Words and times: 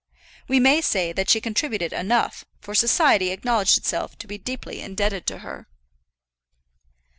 We 0.47 0.59
may 0.59 0.81
say 0.81 1.13
that 1.13 1.29
she 1.29 1.39
contributed 1.39 1.93
enough, 1.93 2.43
for 2.59 2.73
society 2.73 3.29
acknowledged 3.29 3.77
itself 3.77 4.17
to 4.17 4.25
be 4.27 4.39
deeply 4.39 4.81
indebted 4.81 5.27
to 5.27 5.37
her. 5.45 5.67